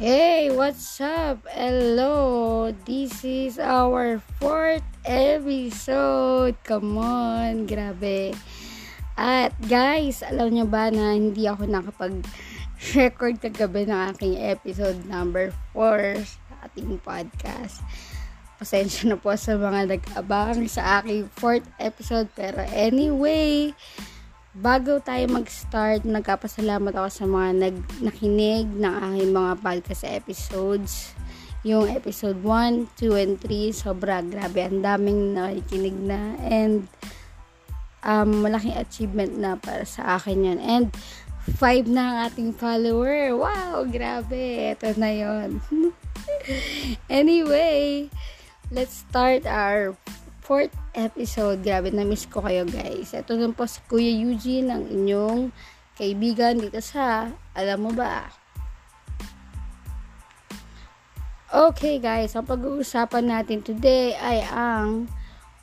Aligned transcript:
Hey, 0.00 0.48
what's 0.48 0.96
up? 1.04 1.44
Hello! 1.44 2.72
This 2.88 3.20
is 3.20 3.60
our 3.60 4.16
fourth 4.40 4.88
episode. 5.04 6.56
Come 6.64 6.96
on, 6.96 7.68
grabe. 7.68 8.32
At 9.20 9.52
guys, 9.60 10.24
alam 10.24 10.56
nyo 10.56 10.64
ba 10.64 10.88
na 10.88 11.12
hindi 11.12 11.44
ako 11.44 11.68
nakapag-record 11.68 13.44
kagabi 13.44 13.92
ng 13.92 14.00
aking 14.16 14.40
episode 14.40 15.04
number 15.04 15.52
4 15.76 16.16
sa 16.24 16.64
ating 16.64 16.96
podcast. 17.04 17.84
Pasensya 18.56 19.04
na 19.04 19.20
po 19.20 19.36
sa 19.36 19.60
mga 19.60 19.84
nag-abang 19.84 20.64
sa 20.64 21.04
aking 21.04 21.28
fourth 21.36 21.68
episode. 21.76 22.32
Pero 22.32 22.64
anyway, 22.72 23.76
Bago 24.50 24.98
tayo 24.98 25.30
mag-start, 25.30 26.02
nagkapasalamat 26.02 26.90
ako 26.90 27.08
sa 27.14 27.22
mga 27.22 27.48
nag 27.54 27.76
nakinig 28.02 28.66
ng 28.66 28.94
aking 28.98 29.30
mga 29.30 29.52
podcast 29.62 30.02
episodes. 30.02 31.14
Yung 31.62 31.86
episode 31.86 32.42
1, 32.42 32.98
2, 32.98 33.14
and 33.14 33.38
3, 33.38 33.70
sobra 33.70 34.18
grabe. 34.26 34.66
Ang 34.66 34.82
daming 34.82 35.38
nakikinig 35.38 35.94
na. 35.94 36.34
And 36.42 36.90
um, 38.02 38.42
malaking 38.42 38.74
achievement 38.74 39.38
na 39.38 39.54
para 39.54 39.86
sa 39.86 40.18
akin 40.18 40.42
yan. 40.42 40.58
And 40.58 40.86
5 41.46 41.86
na 41.86 42.02
ang 42.02 42.18
ating 42.26 42.50
follower. 42.58 43.38
Wow, 43.38 43.86
grabe. 43.86 44.74
Ito 44.74 44.98
na 44.98 45.14
yon 45.14 45.62
anyway, 47.06 48.10
let's 48.74 49.06
start 49.06 49.46
our 49.46 49.94
fourth 50.42 50.74
episode. 50.94 51.62
Grabe, 51.62 51.94
na-miss 51.94 52.26
ko 52.26 52.42
kayo 52.42 52.66
guys. 52.66 53.14
Ito 53.14 53.36
lang 53.36 53.54
po 53.54 53.66
si 53.66 53.78
Kuya 53.86 54.10
Eugene, 54.10 54.68
ang 54.70 54.84
inyong 54.86 55.54
kaibigan 55.98 56.58
dito 56.58 56.80
sa 56.80 57.30
Alam 57.54 57.78
Mo 57.86 57.90
Ba? 57.92 58.30
Okay 61.50 61.98
guys, 61.98 62.38
ang 62.38 62.46
pag-uusapan 62.46 63.26
natin 63.26 63.58
today 63.60 64.14
ay 64.14 64.46
ang 64.46 65.10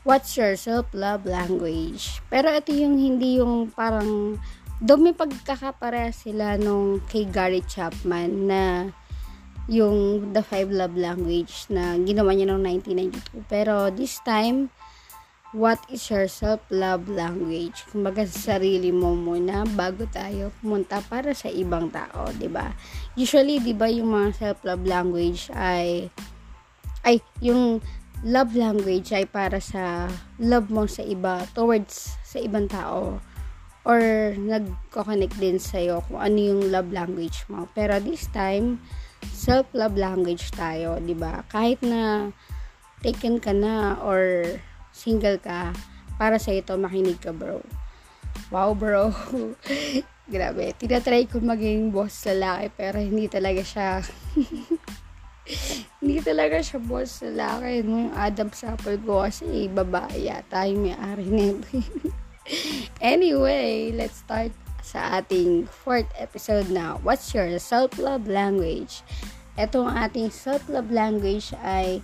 What's 0.08 0.39
your 0.39 0.55
self-love 0.55 1.28
language? 1.28 2.23
Pero 2.31 2.48
ito 2.48 2.72
yung 2.72 2.95
hindi 2.95 3.44
yung 3.44 3.67
parang 3.75 4.39
dumi 4.80 5.11
pagkakapare 5.11 6.16
sila 6.16 6.55
nung 6.55 7.03
kay 7.11 7.28
Gary 7.28 7.59
Chapman 7.67 8.48
na 8.48 8.64
yung 9.67 10.31
The 10.31 10.39
Five 10.39 10.72
Love 10.72 10.95
Language 10.95 11.67
na 11.67 12.00
ginawa 12.00 12.31
niya 12.31 12.55
noong 12.55 12.64
1992. 12.88 13.52
Pero 13.52 13.92
this 13.92 14.23
time, 14.23 14.72
what 15.58 15.81
is 15.89 16.05
your 16.13 16.30
self-love 16.30 17.09
language? 17.09 17.81
Kumbaga 17.89 18.30
sa 18.30 18.53
sarili 18.55 18.94
mo 18.94 19.17
muna 19.17 19.66
bago 19.73 20.05
tayo 20.05 20.53
pumunta 20.61 21.02
para 21.09 21.33
sa 21.33 21.49
ibang 21.49 21.89
tao, 21.89 22.30
'di 22.38 22.45
ba? 22.45 22.77
Usually, 23.17 23.58
'di 23.58 23.73
ba, 23.73 23.89
yung 23.89 24.14
mga 24.14 24.38
self-love 24.38 24.86
language 24.86 25.49
ay 25.58 26.14
ay 27.02 27.17
yung 27.41 27.81
love 28.22 28.53
language 28.53 29.09
ay 29.17 29.25
para 29.25 29.58
sa 29.58 30.05
love 30.38 30.69
mo 30.69 30.86
sa 30.86 31.02
iba 31.02 31.41
towards 31.58 32.17
sa 32.21 32.38
ibang 32.38 32.69
tao 32.69 33.17
or 33.88 34.33
nagko-connect 34.38 35.38
din 35.42 35.58
sa 35.58 35.81
iyo 35.81 36.05
kung 36.05 36.21
ano 36.21 36.38
yung 36.38 36.61
love 36.69 36.94
language 36.94 37.47
mo. 37.49 37.66
Pero 37.73 37.97
this 37.97 38.30
time, 38.30 38.77
self-love 39.25 39.97
language 39.97 40.53
tayo, 40.53 41.02
'di 41.02 41.17
ba? 41.17 41.42
Kahit 41.49 41.81
na 41.81 42.30
taken 43.02 43.42
ka 43.42 43.58
na 43.58 43.97
or 44.05 44.45
single 44.97 45.37
ka, 45.37 45.77
para 46.17 46.41
sa 46.41 46.49
ito, 46.49 46.73
makinig 46.73 47.21
ka, 47.21 47.29
bro. 47.29 47.61
Wow, 48.49 48.73
bro. 48.73 49.13
Grabe. 50.33 50.75
Tinatry 50.75 51.30
ko 51.30 51.39
maging 51.39 51.93
boss 51.93 52.27
lalaki, 52.27 52.67
pero 52.75 52.99
hindi 52.99 53.31
talaga 53.31 53.63
siya, 53.63 54.03
hindi 56.03 56.19
talaga 56.19 56.59
siya 56.59 56.81
boss 56.83 57.23
lalaki. 57.23 57.86
Yung 57.86 58.11
Adam 58.11 58.52
Sapper 58.52 58.99
ko 58.99 59.23
kasi 59.23 59.71
babae 59.71 60.27
yata 60.27 60.67
yung 60.67 60.89
may-ari 60.89 61.25
nito. 61.30 61.69
anyway, 63.13 63.93
let's 63.95 64.19
start 64.19 64.52
sa 64.83 65.19
ating 65.19 65.67
fourth 65.67 66.07
episode 66.15 66.71
na 66.71 66.95
What's 67.03 67.31
your 67.36 67.55
self-love 67.59 68.27
language? 68.27 69.03
Ito 69.59 69.87
ang 69.87 69.95
ating 70.07 70.31
self-love 70.31 70.91
language 70.91 71.52
ay 71.59 71.99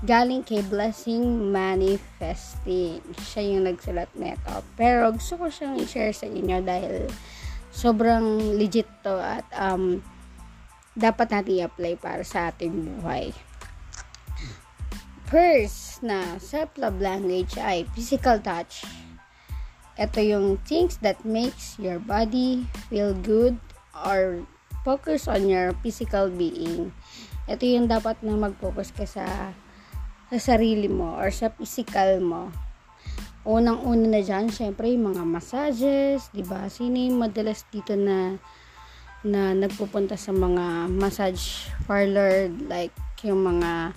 galing 0.00 0.40
kay 0.40 0.64
Blessing 0.64 1.52
Manifesting. 1.52 3.04
Siya 3.20 3.42
yung 3.44 3.68
nagsulat 3.68 4.08
nito. 4.16 4.64
Pero 4.76 5.12
gusto 5.12 5.36
ko 5.36 5.52
siyang 5.52 5.76
i-share 5.76 6.16
sa 6.16 6.24
inyo 6.24 6.64
dahil 6.64 7.04
sobrang 7.68 8.56
legit 8.56 8.88
to 9.04 9.14
at 9.20 9.44
um, 9.52 10.00
dapat 10.96 11.28
natin 11.30 11.60
i-apply 11.60 11.94
para 12.00 12.24
sa 12.24 12.48
ating 12.48 12.72
buhay. 12.72 13.30
First 15.30 16.02
na 16.02 16.40
self-love 16.42 16.98
language 16.98 17.54
ay 17.60 17.86
physical 17.94 18.42
touch. 18.42 18.82
Ito 20.00 20.18
yung 20.18 20.58
things 20.64 20.98
that 21.04 21.22
makes 21.22 21.76
your 21.78 22.00
body 22.00 22.66
feel 22.88 23.12
good 23.14 23.60
or 23.94 24.42
focus 24.82 25.28
on 25.28 25.46
your 25.46 25.76
physical 25.84 26.32
being. 26.32 26.90
Ito 27.46 27.62
yung 27.62 27.86
dapat 27.86 28.18
na 28.24 28.34
mag-focus 28.34 28.90
ka 28.96 29.04
sa 29.06 29.54
sa 30.30 30.54
sarili 30.54 30.86
mo 30.86 31.18
or 31.18 31.34
sa 31.34 31.50
physical 31.50 32.22
mo. 32.22 32.54
Unang-una 33.42 34.06
na 34.06 34.20
dyan, 34.22 34.46
syempre, 34.52 34.86
yung 34.94 35.10
mga 35.10 35.26
massages, 35.26 36.30
di 36.30 36.46
ba? 36.46 36.70
Sino 36.70 36.94
yung 36.94 37.18
madalas 37.18 37.66
dito 37.68 37.98
na 37.98 38.38
na 39.20 39.52
nagpupunta 39.52 40.16
sa 40.16 40.32
mga 40.32 40.88
massage 40.88 41.68
parlor 41.84 42.48
like 42.72 42.94
yung 43.20 43.44
mga 43.44 43.92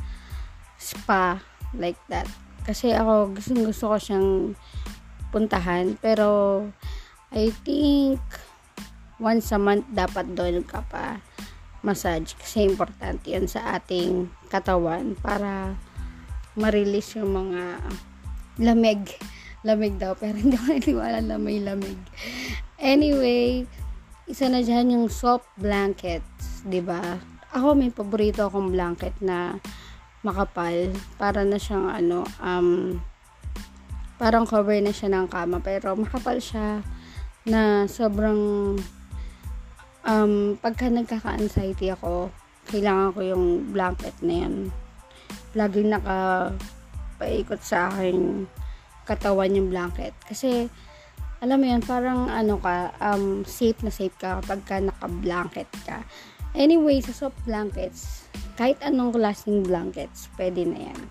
spa 0.76 1.40
like 1.72 2.00
that. 2.12 2.28
Kasi 2.68 2.92
ako 2.92 3.32
gusto 3.32 3.56
gusto 3.56 3.86
ko 3.88 3.98
siyang 4.00 4.30
puntahan 5.32 5.96
pero 5.96 6.60
I 7.32 7.56
think 7.64 8.20
once 9.16 9.56
a 9.56 9.60
month 9.60 9.88
dapat 9.96 10.36
doon 10.36 10.68
ka 10.68 10.84
pa 10.92 11.24
massage 11.84 12.36
kasi 12.36 12.68
importante 12.68 13.32
yan 13.32 13.48
sa 13.48 13.80
ating 13.80 14.28
katawan 14.52 15.16
para 15.20 15.76
ma-release 16.58 17.18
yung 17.18 17.34
mga 17.34 17.82
lamig. 18.62 19.02
Lamig 19.64 19.96
daw, 19.98 20.14
pero 20.14 20.38
hindi 20.42 20.58
ko 20.60 20.66
naniwala 20.70 21.20
na 21.24 21.38
may 21.40 21.58
lamig. 21.64 21.98
Anyway, 22.78 23.66
isa 24.28 24.52
na 24.52 24.62
dyan 24.62 24.94
yung 24.94 25.08
soft 25.10 25.48
blankets, 25.58 26.64
ba 26.64 26.70
diba? 26.70 27.04
Ako 27.54 27.78
may 27.78 27.94
paborito 27.94 28.50
akong 28.50 28.74
blanket 28.74 29.14
na 29.22 29.58
makapal. 30.26 30.92
Para 31.22 31.46
na 31.46 31.58
siyang 31.58 31.90
ano, 31.90 32.26
um, 32.42 32.98
parang 34.18 34.46
cover 34.50 34.78
na 34.82 34.92
siya 34.94 35.14
ng 35.14 35.30
kama. 35.30 35.62
Pero 35.62 35.94
makapal 35.94 36.42
siya 36.42 36.82
na 37.46 37.86
sobrang 37.86 38.74
um, 40.08 40.34
pagka 40.60 40.90
nagkaka-anxiety 40.90 41.94
ako, 41.94 42.34
kailangan 42.72 43.12
ko 43.14 43.20
yung 43.22 43.46
blanket 43.70 44.16
na 44.24 44.34
yan 44.48 44.56
laging 45.54 45.94
naka 45.94 46.52
paikot 47.22 47.62
sa 47.62 47.94
aking 47.94 48.50
katawan 49.08 49.56
yung 49.56 49.70
blanket. 49.70 50.14
Kasi, 50.26 50.68
alam 51.44 51.60
mo 51.60 51.66
yan, 51.68 51.84
parang 51.84 52.32
ano 52.32 52.56
ka, 52.60 52.96
um, 53.04 53.44
safe 53.44 53.80
na 53.84 53.92
safe 53.92 54.16
ka 54.16 54.40
kapag 54.42 54.62
ka 54.64 54.76
naka-blanket 54.80 55.70
ka. 55.84 56.04
Anyway, 56.54 57.02
sa 57.02 57.12
soft 57.12 57.38
blankets, 57.44 58.30
kahit 58.56 58.78
anong 58.86 59.18
klaseng 59.18 59.66
blankets, 59.66 60.30
pwede 60.38 60.64
na 60.70 60.94
yan. 60.94 61.02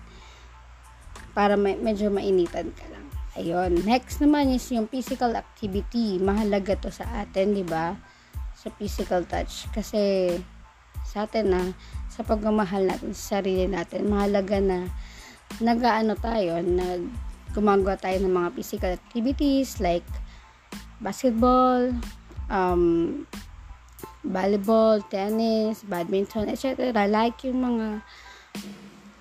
Para 1.35 1.59
may, 1.59 1.75
medyo 1.75 2.07
mainitan 2.07 2.71
ka 2.71 2.85
lang. 2.89 3.05
Ayun. 3.33 3.81
Next 3.83 4.21
naman 4.21 4.53
is 4.53 4.63
yung 4.69 4.85
physical 4.85 5.33
activity. 5.33 6.21
Mahalaga 6.21 6.77
to 6.77 6.93
sa 6.93 7.25
atin, 7.25 7.57
di 7.57 7.65
ba? 7.65 7.97
Sa 8.53 8.69
physical 8.77 9.25
touch. 9.25 9.67
Kasi, 9.73 10.33
sa 11.13 11.29
atin 11.29 11.53
na, 11.53 11.61
sa 12.09 12.25
pagmamahal 12.25 12.89
natin 12.89 13.13
sa 13.13 13.37
sarili 13.37 13.69
natin. 13.69 14.09
Mahalaga 14.09 14.57
na 14.57 14.89
nag-ano 15.61 16.17
tayo, 16.17 16.57
nag 16.65 17.05
gumagawa 17.53 17.93
tayo 18.01 18.17
ng 18.17 18.33
mga 18.33 18.49
physical 18.57 18.91
activities 18.97 19.77
like 19.77 20.05
basketball, 20.97 21.93
um, 22.49 23.23
volleyball, 24.25 24.97
tennis, 25.13 25.85
badminton, 25.85 26.49
etc. 26.49 26.89
Like 27.05 27.45
yung 27.45 27.61
mga 27.61 27.87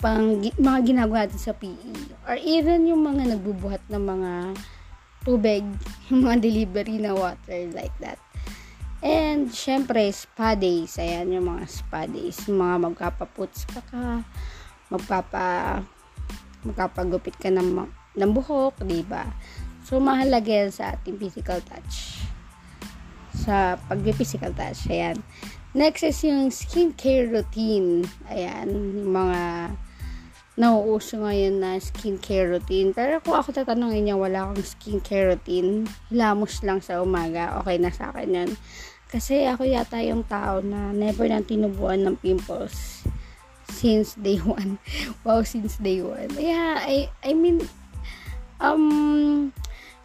pang, 0.00 0.40
mga 0.40 0.78
ginagawa 0.80 1.28
natin 1.28 1.40
sa 1.44 1.52
PE. 1.52 1.92
Or 2.24 2.40
even 2.40 2.88
yung 2.88 3.04
mga 3.04 3.36
nagbubuhat 3.36 3.84
ng 3.92 4.00
mga 4.00 4.32
tubig, 5.28 5.62
yung 6.08 6.24
mga 6.24 6.40
delivery 6.40 6.96
na 7.04 7.12
water 7.12 7.68
like 7.76 7.94
that. 8.00 8.16
And, 9.02 9.50
syempre, 9.50 10.06
spa 10.14 10.54
days. 10.54 10.94
Ayan, 11.02 11.34
yung 11.34 11.50
mga 11.50 11.66
spa 11.66 12.06
days. 12.06 12.38
Yung 12.46 12.62
mga 12.62 12.86
magpapaputs 12.86 13.66
pa 13.66 13.82
ka. 13.82 14.22
Magpapa, 14.94 15.46
magpapagupit 16.62 17.34
ka 17.34 17.50
ng, 17.50 17.82
ng 18.14 18.30
buhok, 18.30 18.78
di 18.86 19.02
ba? 19.02 19.26
So, 19.82 19.98
mahalaga 19.98 20.46
yan 20.46 20.70
sa 20.70 20.94
ating 20.94 21.18
physical 21.18 21.58
touch. 21.66 22.22
Sa 23.34 23.74
pag-physical 23.90 24.54
touch. 24.54 24.86
Ayan. 24.86 25.18
Next 25.74 26.06
is 26.06 26.22
yung 26.22 26.54
skincare 26.54 27.26
routine. 27.26 28.06
Ayan, 28.30 28.70
yung 28.70 29.10
mga 29.10 29.74
nauuso 30.52 31.16
ngayon 31.16 31.58
na 31.58 31.80
skincare 31.80 32.54
routine. 32.54 32.92
Pero 32.92 33.18
kung 33.24 33.34
ako 33.34 33.50
tatanungin 33.50 34.06
niya, 34.06 34.20
wala 34.20 34.46
akong 34.46 34.62
skincare 34.62 35.34
routine. 35.34 35.88
Hilamos 36.12 36.60
lang 36.62 36.84
sa 36.84 37.00
umaga. 37.00 37.58
Okay 37.64 37.80
na 37.80 37.90
sa 37.90 38.12
akin 38.12 38.30
yun. 38.30 38.50
Kasi 39.12 39.44
ako 39.44 39.68
yata 39.68 40.00
yung 40.00 40.24
tao 40.24 40.64
na 40.64 40.88
never 40.96 41.28
nang 41.28 41.44
tinubuan 41.44 42.00
ng 42.00 42.16
pimples 42.16 43.04
since 43.68 44.16
day 44.16 44.40
one. 44.56 44.80
wow, 45.20 45.44
since 45.44 45.76
day 45.76 46.00
one. 46.00 46.32
Yeah, 46.40 46.80
I, 46.80 47.12
I 47.20 47.36
mean, 47.36 47.60
um, 48.56 49.52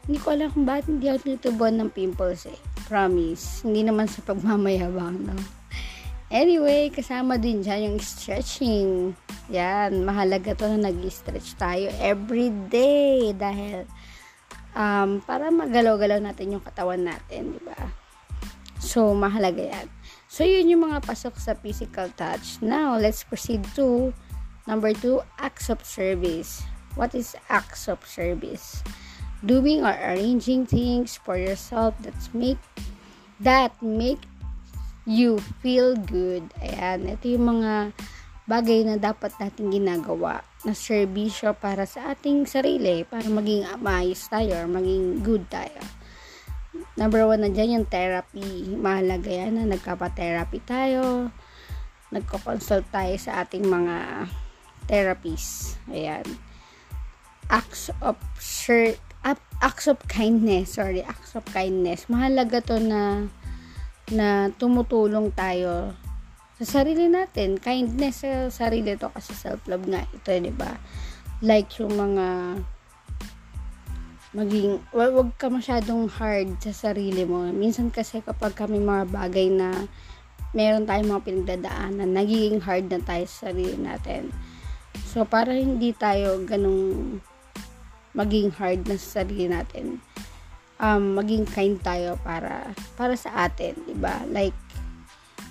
hindi 0.03 0.19
ko 0.19 0.35
alam 0.35 0.51
kung 0.51 0.67
bakit 0.67 0.91
hindi 0.91 1.07
ako 1.07 1.23
tinutubuan 1.23 1.79
ng 1.79 1.95
pimples 1.95 2.51
eh. 2.51 2.59
Promise. 2.91 3.63
Hindi 3.63 3.87
naman 3.87 4.11
sa 4.11 4.19
pagmamayabang, 4.27 5.23
no? 5.23 5.35
Anyway, 6.27 6.91
kasama 6.91 7.39
din 7.39 7.63
dyan 7.63 7.91
yung 7.91 7.99
stretching. 8.03 9.15
Yan, 9.47 10.03
mahalaga 10.03 10.51
to 10.51 10.67
na 10.67 10.91
nag-stretch 10.91 11.55
tayo 11.55 11.87
every 12.03 12.51
day 12.67 13.31
dahil 13.31 13.87
um, 14.75 15.23
para 15.23 15.47
magalaw-galaw 15.47 16.19
natin 16.19 16.59
yung 16.59 16.63
katawan 16.63 17.07
natin, 17.07 17.55
di 17.55 17.63
ba? 17.63 17.79
So, 18.77 19.13
mahalaga 19.17 19.73
yan. 19.73 19.87
So, 20.27 20.45
yun 20.45 20.69
yung 20.69 20.89
mga 20.89 21.03
pasok 21.05 21.39
sa 21.39 21.57
physical 21.57 22.11
touch. 22.13 22.61
Now, 22.61 22.97
let's 22.99 23.25
proceed 23.25 23.65
to 23.79 24.13
number 24.67 24.93
two, 24.93 25.23
acts 25.39 25.71
of 25.71 25.81
service. 25.81 26.61
What 26.93 27.13
is 27.13 27.37
acts 27.49 27.87
of 27.87 28.03
service? 28.05 28.83
Doing 29.45 29.85
or 29.85 29.93
arranging 29.93 30.65
things 30.65 31.17
for 31.17 31.37
yourself 31.37 31.93
that 32.01 32.17
make 32.33 32.61
that 33.37 33.71
make 33.85 34.21
you 35.05 35.37
feel 35.63 35.95
good. 35.95 36.49
Ayan, 36.59 37.07
ito 37.07 37.37
yung 37.37 37.61
mga 37.61 37.95
bagay 38.47 38.83
na 38.87 38.95
dapat 38.99 39.31
natin 39.39 39.69
ginagawa 39.69 40.41
na 40.65 40.73
serbisyo 40.75 41.55
para 41.55 41.87
sa 41.87 42.11
ating 42.15 42.47
sarili, 42.47 43.07
para 43.07 43.27
maging 43.27 43.67
maayos 43.79 44.25
tayo 44.27 44.57
or 44.57 44.67
maging 44.67 45.23
good 45.23 45.45
tayo. 45.47 45.79
Number 46.97 47.29
one 47.29 47.45
na 47.45 47.53
dyan 47.53 47.81
yung 47.81 47.87
therapy. 47.87 48.73
Mahalaga 48.73 49.29
yan 49.29 49.61
na 49.61 49.69
nagkapa-therapy 49.69 50.59
tayo. 50.65 51.29
Nagko-consult 52.09 52.89
tayo 52.89 53.13
sa 53.21 53.45
ating 53.45 53.69
mga 53.69 54.25
therapies. 54.89 55.77
Ayan. 55.93 56.25
Acts 57.53 57.93
of 58.01 58.17
shir- 58.41 58.97
acts 59.61 59.85
of 59.85 60.01
kindness. 60.09 60.77
Sorry, 60.81 61.05
acts 61.05 61.37
of 61.37 61.45
kindness. 61.53 62.09
Mahalaga 62.09 62.65
to 62.65 62.81
na 62.81 63.29
na 64.09 64.49
tumutulong 64.55 65.29
tayo 65.37 65.93
sa 66.57 66.81
sarili 66.81 67.05
natin. 67.05 67.61
Kindness 67.61 68.25
sa 68.25 68.49
sarili 68.49 68.97
to 68.97 69.13
kasi 69.13 69.37
self-love 69.37 69.85
nga 69.85 70.01
ito, 70.09 70.29
di 70.33 70.53
ba? 70.53 70.73
Like 71.45 71.77
yung 71.77 71.93
mga 71.93 72.25
maging, 74.37 74.77
wag, 74.93 75.17
wag 75.17 75.33
ka 75.41 75.49
masyadong 75.49 76.05
hard 76.05 76.61
sa 76.61 76.93
sarili 76.93 77.25
mo. 77.25 77.41
Minsan 77.49 77.89
kasi 77.89 78.21
kapag 78.21 78.53
kami 78.53 78.77
mga 78.77 79.09
bagay 79.09 79.49
na 79.49 79.73
meron 80.53 80.85
tayong 80.85 81.09
mga 81.09 81.25
pinagdadaanan, 81.25 82.13
nagiging 82.13 82.61
hard 82.61 82.85
na 82.93 83.01
tayo 83.01 83.25
sa 83.25 83.49
sarili 83.49 83.73
natin. 83.81 84.29
So, 85.09 85.25
para 85.25 85.57
hindi 85.57 85.89
tayo 85.97 86.37
ganong 86.45 87.17
maging 88.13 88.53
hard 88.53 88.85
na 88.85 89.01
sa 89.01 89.21
sarili 89.25 89.49
natin, 89.49 89.97
um, 90.77 91.17
maging 91.17 91.45
kind 91.49 91.77
tayo 91.81 92.17
para 92.21 92.73
para 92.97 93.17
sa 93.17 93.49
atin, 93.49 93.73
'di 93.85 93.97
ba? 93.97 94.21
Like 94.29 94.55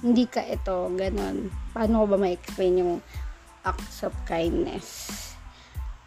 hindi 0.03 0.27
ka 0.27 0.43
ito 0.47 0.91
ganon. 0.95 1.51
Paano 1.75 2.05
ko 2.05 2.07
ba 2.15 2.19
ma-explain 2.21 2.83
yung 2.83 2.95
acts 3.67 4.07
of 4.07 4.15
kindness? 4.29 5.26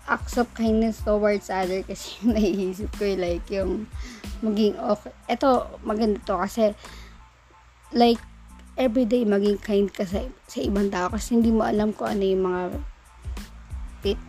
Acts 0.09 0.41
of 0.41 0.49
kindness 0.57 1.05
towards 1.05 1.53
other 1.53 1.85
kasi 1.85 2.17
yung 2.25 2.33
naiisip 2.33 2.89
ko 2.97 3.05
yung 3.05 3.21
like 3.21 3.47
yung 3.53 3.71
maging 4.41 4.75
okay. 4.81 5.13
Ito, 5.29 5.79
maganda 5.85 6.17
to 6.25 6.41
kasi 6.41 6.73
like 7.93 8.17
everyday 8.79 9.27
maging 9.27 9.61
kind 9.61 9.91
ka 9.91 10.07
sa, 10.07 10.25
sa 10.49 10.59
ibang 10.63 10.89
tao 10.89 11.13
kasi 11.13 11.37
hindi 11.37 11.53
mo 11.53 11.67
alam 11.67 11.93
kung 11.93 12.15
ano 12.15 12.23
yung 12.23 12.43
mga 12.47 12.63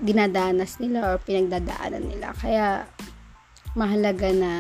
dinadanas 0.03 0.83
nila 0.83 1.15
or 1.15 1.17
pinagdadaanan 1.23 2.05
nila. 2.05 2.35
Kaya 2.35 2.85
mahalaga 3.79 4.35
na 4.35 4.53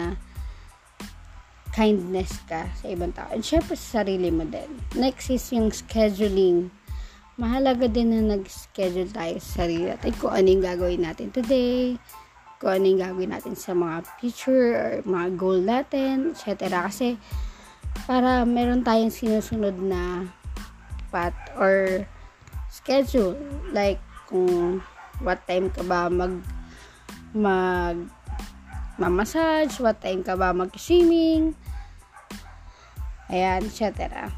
kindness 1.74 2.38
ka 2.46 2.70
sa 2.78 2.86
ibang 2.90 3.14
tao. 3.14 3.30
And 3.30 3.42
syempre 3.42 3.74
sa 3.78 4.02
sarili 4.02 4.30
mo 4.30 4.46
din. 4.46 4.70
Next 4.94 5.30
is 5.30 5.50
yung 5.50 5.70
scheduling. 5.74 6.70
Mahalaga 7.40 7.88
din 7.88 8.12
na 8.12 8.36
nag-schedule 8.36 9.08
tayo 9.16 9.40
sa 9.40 9.64
sarili 9.64 9.88
natin 9.88 10.12
kung 10.20 10.28
ano 10.28 10.44
yung 10.44 10.60
gagawin 10.60 11.00
natin 11.00 11.32
today, 11.32 11.96
kung 12.60 12.76
ano 12.76 12.84
yung 12.84 13.00
gagawin 13.00 13.32
natin 13.32 13.56
sa 13.56 13.72
mga 13.72 14.04
future 14.20 14.76
or 14.76 14.90
mga 15.08 15.28
goal 15.40 15.56
natin, 15.56 16.36
etc. 16.36 16.68
Kasi 16.84 17.16
para 18.04 18.44
meron 18.44 18.84
tayong 18.84 19.08
sinusunod 19.08 19.72
na 19.80 20.28
path 21.08 21.32
or 21.56 22.04
schedule. 22.68 23.40
Like, 23.72 24.04
kung 24.28 24.84
what 25.24 25.40
time 25.48 25.72
ka 25.72 25.80
ba 25.80 26.12
mag 26.12 26.44
mag 27.32 27.96
mamassage, 29.00 29.80
what 29.80 29.96
time 30.04 30.20
ka 30.20 30.36
ba 30.36 30.52
mag-swimming, 30.52 31.56
ayan, 33.32 33.64
etc. 33.64 34.28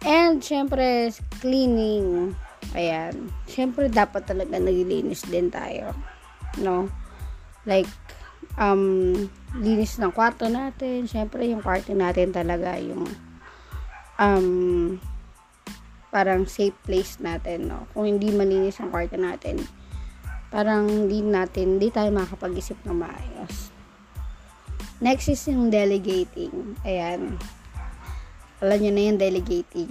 And, 0.00 0.40
syempre, 0.40 1.12
cleaning, 1.44 2.32
ayan, 2.72 3.28
syempre, 3.44 3.92
dapat 3.92 4.24
talaga 4.24 4.56
naglilinis 4.56 5.28
din 5.28 5.52
tayo, 5.52 5.92
no? 6.56 6.88
Like, 7.68 7.88
um, 8.56 9.12
linis 9.60 10.00
ng 10.00 10.16
kwarto 10.16 10.48
natin, 10.48 11.04
syempre, 11.04 11.44
yung 11.44 11.60
kwarto 11.60 11.92
natin 11.92 12.32
talaga, 12.32 12.80
yung, 12.80 13.04
um, 14.16 14.96
parang 16.08 16.48
safe 16.48 16.74
place 16.88 17.20
natin, 17.20 17.68
no? 17.68 17.84
Kung 17.92 18.08
hindi 18.08 18.32
malinis 18.32 18.80
ang 18.80 18.88
kwarto 18.88 19.20
natin, 19.20 19.60
parang 20.48 20.88
hindi 20.88 21.20
natin, 21.20 21.76
hindi 21.76 21.92
tayo 21.92 22.08
makakapag-isip 22.08 22.80
ng 22.88 22.98
maayos. 23.04 23.68
Next 25.00 25.28
is 25.28 25.44
yung 25.48 25.68
delegating. 25.72 26.76
Ayan. 26.84 27.36
Alam 28.60 28.76
nyo 28.80 28.90
na 28.92 29.02
yung 29.08 29.20
delegating. 29.20 29.90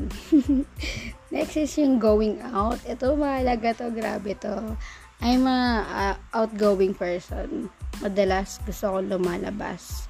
Next 1.33 1.57
is 1.57 1.73
yung 1.77 1.97
going 1.97 2.41
out. 2.41 2.77
Ito, 2.85 3.17
mahalaga 3.17 3.73
to. 3.81 3.89
Grabe 3.89 4.37
to. 4.41 4.77
I'm 5.19 5.49
a 5.49 5.83
uh, 5.83 6.15
outgoing 6.31 6.93
person. 6.93 7.73
Madalas 7.99 8.61
gusto 8.63 8.93
ko 8.93 8.97
lumalabas. 9.01 10.07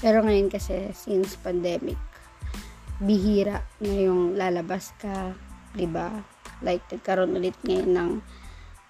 Pero 0.00 0.24
ngayon 0.24 0.50
kasi, 0.50 0.90
since 0.96 1.36
pandemic, 1.38 2.00
bihira 2.98 3.62
na 3.78 3.92
yung 3.92 4.34
lalabas 4.34 4.90
ka. 4.98 5.32
ba 5.32 5.76
diba? 5.76 6.08
Like, 6.64 6.82
nagkaroon 6.90 7.38
ulit 7.38 7.54
ngayon 7.62 7.90
ng 7.94 8.10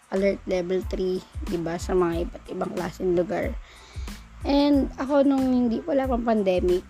alert 0.08 0.40
level 0.48 0.80
3, 0.88 1.20
'di 1.52 1.58
ba, 1.60 1.76
sa 1.76 1.92
mga 1.92 2.28
iba't 2.28 2.44
ibang 2.48 2.72
klaseng 2.72 3.12
lugar. 3.12 3.52
And 4.46 4.88
ako 4.96 5.26
nung 5.26 5.52
hindi 5.52 5.84
wala 5.84 6.08
pang 6.08 6.24
pandemic, 6.24 6.86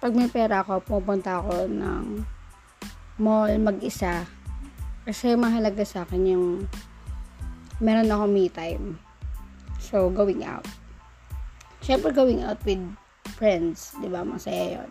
pag 0.00 0.12
may 0.16 0.32
pera 0.32 0.64
ako, 0.64 0.80
pupunta 0.80 1.38
ako 1.38 1.68
ng 1.68 2.24
mall 3.20 3.52
mag-isa. 3.60 4.24
Kasi 5.04 5.36
mahalaga 5.36 5.84
sa 5.84 6.08
akin 6.08 6.22
yung 6.24 6.46
meron 7.84 8.08
ako 8.08 8.24
me 8.26 8.48
time. 8.48 8.96
So, 9.76 10.08
going 10.08 10.44
out. 10.44 10.64
Siyempre, 11.84 12.12
going 12.12 12.40
out 12.44 12.60
with 12.64 12.80
friends. 13.36 13.96
ba 14.00 14.24
Masaya 14.24 14.80
yon 14.80 14.90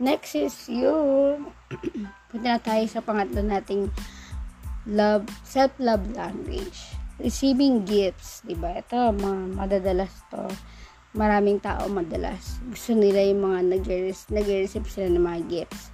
Next 0.00 0.32
is 0.32 0.56
yung 0.68 1.52
punta 2.32 2.56
na 2.56 2.60
tayo 2.60 2.84
sa 2.88 3.04
pangatlo 3.04 3.44
nating 3.44 3.92
love, 4.88 5.28
self-love 5.44 6.16
language 6.16 7.00
receiving 7.20 7.84
gifts, 7.84 8.40
ba? 8.56 8.80
Ito 8.80 9.12
mga 9.12 9.42
madadalas 9.54 10.12
to. 10.32 10.48
Maraming 11.10 11.58
tao 11.58 11.90
madalas 11.90 12.62
gusto 12.70 12.94
nila 12.94 13.26
yung 13.26 13.42
mga 13.42 13.60
nag-receive 14.30 14.86
sila 14.86 15.08
ng 15.10 15.24
mga 15.24 15.40
gifts 15.50 15.90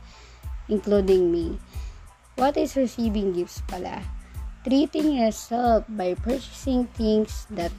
including 0.69 1.31
me. 1.31 1.57
What 2.37 2.61
is 2.61 2.77
receiving 2.77 3.33
gifts 3.33 3.65
pala? 3.65 4.05
Treating 4.67 5.17
yourself 5.17 5.87
by 5.89 6.19
purchasing 6.19 6.91
things 6.99 7.47
that 7.55 7.73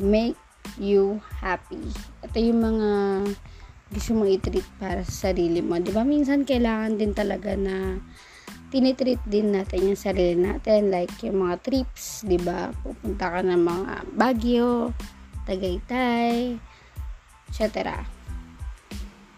make 0.00 0.38
you 0.80 1.20
happy. 1.42 1.92
Ito 2.24 2.38
yung 2.40 2.62
mga 2.62 2.90
gusto 3.90 4.10
mong 4.16 4.30
i-treat 4.38 4.68
para 4.78 5.02
sa 5.02 5.28
sarili 5.28 5.60
mo. 5.60 5.76
Di 5.82 5.90
ba? 5.90 6.06
Minsan 6.06 6.46
kailangan 6.46 6.96
din 6.96 7.12
talaga 7.12 7.58
na 7.58 7.98
tinitreat 8.70 9.18
din 9.26 9.50
natin 9.50 9.92
yung 9.92 9.98
sarili 9.98 10.38
natin 10.38 10.94
like 10.94 11.10
yung 11.26 11.42
mga 11.42 11.58
trips, 11.58 12.22
'di 12.22 12.38
ba? 12.38 12.70
Pupunta 12.86 13.26
ka 13.34 13.42
ng 13.42 13.58
mga 13.58 13.92
Baguio, 14.14 14.94
Tagaytay, 15.44 16.58
etc. 17.48 18.00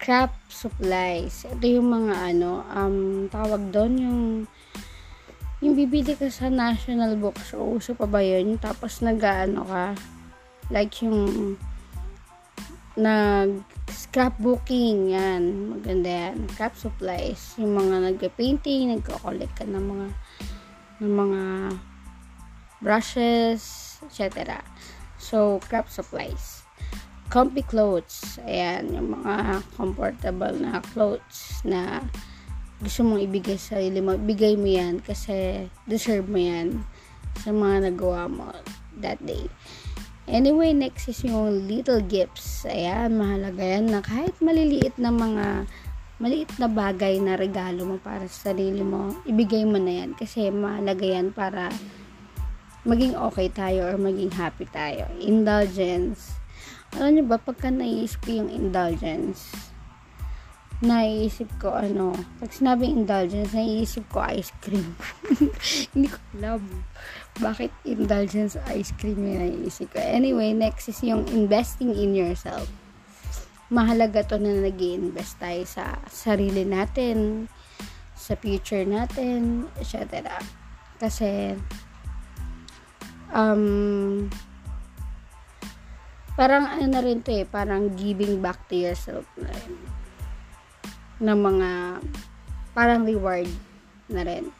craft 0.02 0.38
supplies. 0.50 1.46
Ito 1.46 1.64
yung 1.66 1.88
mga 1.90 2.14
ano, 2.34 2.66
um, 2.70 3.26
tawag 3.30 3.70
doon 3.70 3.92
yung 3.98 4.22
yung 5.62 5.78
bibili 5.78 6.18
ka 6.18 6.26
sa 6.26 6.50
national 6.50 7.14
bookstore. 7.14 7.78
Uso 7.78 7.94
pa 7.94 8.10
ba 8.10 8.18
yun? 8.18 8.58
Tapos 8.58 8.98
nag-ano 8.98 9.62
ka, 9.62 9.94
like 10.74 11.04
yung 11.06 11.54
nag 12.96 13.64
scrapbooking 13.88 15.16
yan 15.16 15.72
maganda 15.72 16.08
yan 16.28 16.44
craft 16.52 16.76
supplies 16.84 17.56
yung 17.56 17.72
mga 17.72 18.12
nagpa-painting 18.12 18.92
nagko-collect 18.92 19.52
ka 19.56 19.64
ng 19.64 19.80
mga 19.80 20.06
ng 21.00 21.12
mga 21.12 21.42
brushes 22.84 23.96
etc 24.04 24.60
so 25.22 25.62
craft 25.70 25.94
supplies 25.94 26.66
comfy 27.30 27.62
clothes 27.62 28.42
ayan 28.42 28.90
yung 28.90 29.14
mga 29.14 29.62
comfortable 29.78 30.52
na 30.58 30.82
clothes 30.90 31.62
na 31.62 32.02
gusto 32.82 33.06
mong 33.06 33.22
ibigay 33.22 33.54
sa 33.54 33.78
sarili 33.78 34.02
mo 34.02 34.18
bigay 34.18 34.58
mo 34.58 34.66
yan 34.66 34.98
kasi 34.98 35.70
deserve 35.86 36.26
mo 36.26 36.42
yan 36.42 36.82
sa 37.38 37.54
mga 37.54 37.94
nagawa 37.94 38.26
mo 38.26 38.50
that 38.98 39.22
day 39.22 39.46
Anyway, 40.30 40.70
next 40.70 41.10
is 41.10 41.26
yung 41.26 41.66
little 41.66 41.98
gifts. 41.98 42.62
Ayan, 42.62 43.18
mahalaga 43.18 43.58
yan 43.58 43.90
na 43.90 43.98
kahit 43.98 44.38
maliliit 44.38 44.94
na 44.94 45.10
mga 45.10 45.66
maliit 46.22 46.46
na 46.62 46.70
bagay 46.70 47.18
na 47.18 47.34
regalo 47.34 47.82
mo 47.82 47.96
para 47.98 48.30
sa 48.30 48.54
sarili 48.54 48.86
mo, 48.86 49.18
ibigay 49.26 49.66
mo 49.66 49.82
na 49.82 50.06
yan. 50.06 50.14
Kasi 50.14 50.54
mahalaga 50.54 51.02
yan 51.02 51.34
para 51.34 51.74
maging 52.82 53.14
okay 53.14 53.46
tayo 53.46 53.94
or 53.94 53.96
maging 53.98 54.34
happy 54.34 54.66
tayo. 54.70 55.06
Indulgence. 55.22 56.34
Alam 56.98 57.22
nyo 57.22 57.24
ba, 57.30 57.38
pagka 57.40 57.72
naiisip 57.72 58.20
ko 58.26 58.44
yung 58.44 58.50
indulgence, 58.52 59.54
naiisip 60.82 61.48
ko 61.62 61.72
ano, 61.78 62.12
pag 62.42 62.50
sinabing 62.50 63.06
indulgence, 63.06 63.54
naiisip 63.54 64.04
ko 64.10 64.26
ice 64.26 64.50
cream. 64.60 64.98
Hindi 65.94 66.10
ko 66.10 66.18
alam 66.36 66.60
bakit 67.40 67.72
indulgence 67.86 68.60
ice 68.68 68.92
cream 68.98 69.16
yung 69.22 69.40
naiisip 69.40 69.94
ko. 69.94 70.02
Anyway, 70.02 70.52
next 70.52 70.90
is 70.90 71.00
yung 71.00 71.24
investing 71.32 71.94
in 71.94 72.12
yourself. 72.12 72.68
Mahalaga 73.72 74.20
to 74.28 74.36
na 74.36 74.60
nag 74.60 74.76
invest 74.76 75.40
tayo 75.40 75.64
sa 75.64 75.96
sarili 76.12 76.68
natin, 76.68 77.48
sa 78.12 78.36
future 78.36 78.84
natin, 78.84 79.70
etc. 79.80 80.28
Kasi, 81.00 81.56
um, 83.32 84.28
parang 86.36 86.64
ano 86.68 86.86
na 86.88 87.00
rin 87.00 87.20
to 87.24 87.32
eh, 87.32 87.48
parang 87.48 87.92
giving 87.96 88.40
back 88.40 88.60
to 88.68 88.76
yourself 88.76 89.26
na 89.40 89.50
rin. 89.50 89.74
Ng 91.22 91.40
mga, 91.40 91.70
parang 92.76 93.02
reward 93.04 93.48
na 94.08 94.22
rin. 94.24 94.52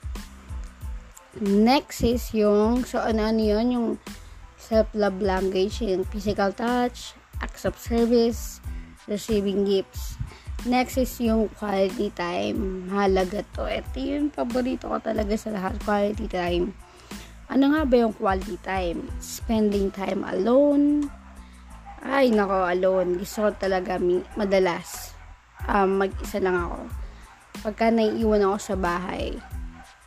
Next 1.40 2.04
is 2.04 2.28
yung, 2.36 2.84
so 2.84 3.00
ano, 3.00 3.32
ano 3.32 3.40
yun, 3.40 3.66
yung 3.72 3.88
self-love 4.60 5.20
language, 5.20 5.80
yung 5.80 6.04
physical 6.08 6.52
touch, 6.52 7.16
acts 7.40 7.64
of 7.64 7.76
service, 7.80 8.60
receiving 9.08 9.64
gifts. 9.64 10.20
Next 10.62 10.94
is 10.94 11.10
yung 11.18 11.50
quality 11.58 12.14
time. 12.14 12.86
Halaga 12.86 13.42
to. 13.58 13.66
Ito 13.66 13.98
yung 13.98 14.30
paborito 14.30 14.86
ko 14.86 15.02
talaga 15.02 15.34
sa 15.34 15.50
lahat, 15.50 15.74
quality 15.82 16.30
time. 16.30 16.70
Ano 17.52 17.68
nga 17.68 17.84
ba 17.84 18.00
yung 18.00 18.16
quality 18.16 18.56
time? 18.64 19.12
Spending 19.20 19.92
time 19.92 20.24
alone. 20.24 21.04
Ay, 22.00 22.32
nako, 22.32 22.64
alone. 22.64 23.20
Gusto 23.20 23.44
ko 23.44 23.48
talaga 23.60 24.00
madalas. 24.40 25.12
Um, 25.68 26.00
mag-isa 26.00 26.40
lang 26.40 26.56
ako. 26.56 26.88
Pagka 27.60 27.92
naiiwan 27.92 28.48
ako 28.48 28.56
sa 28.56 28.76
bahay, 28.80 29.36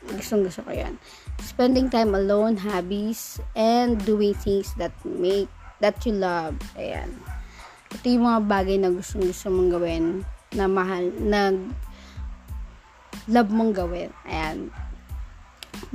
gustong 0.09 0.49
gusto 0.49 0.65
ko 0.65 0.73
yan. 0.73 0.97
Spending 1.45 1.93
time 1.93 2.17
alone, 2.17 2.57
hobbies, 2.57 3.37
and 3.53 4.01
doing 4.01 4.33
things 4.33 4.73
that 4.81 4.97
make, 5.05 5.47
that 5.85 6.01
you 6.01 6.17
love. 6.17 6.57
Ayan. 6.73 7.13
Ito 7.93 8.09
yung 8.09 8.25
mga 8.25 8.41
bagay 8.49 8.81
na 8.81 8.89
gustong 8.89 9.29
gusto 9.29 9.53
mong 9.53 9.69
gawin, 9.69 10.25
na 10.57 10.65
mahal, 10.65 11.13
na 11.21 11.53
love 13.29 13.53
mong 13.53 13.77
gawin. 13.77 14.09
Ayan. 14.25 14.73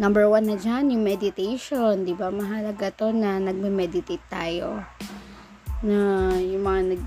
Number 0.00 0.24
one 0.32 0.48
na 0.48 0.56
dyan, 0.56 0.96
yung 0.96 1.04
meditation. 1.04 2.08
Di 2.08 2.16
ba? 2.16 2.32
Mahalaga 2.32 2.88
to 2.88 3.12
na 3.12 3.36
nagme-meditate 3.36 4.24
tayo. 4.32 4.80
Na 5.84 6.32
yung 6.40 6.64
mga 6.64 6.80
nag, 6.96 7.02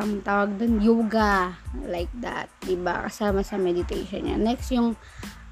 um, 0.00 0.24
tawag 0.24 0.56
dun, 0.56 0.80
yoga. 0.80 1.60
Like 1.84 2.08
that. 2.24 2.48
Di 2.64 2.80
ba? 2.80 3.04
Kasama 3.04 3.44
sa 3.44 3.60
meditation 3.60 4.24
yan. 4.24 4.40
Next, 4.40 4.72
yung 4.72 4.96